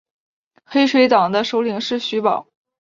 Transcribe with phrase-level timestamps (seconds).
[0.65, 2.47] 黑水党的首领是徐保。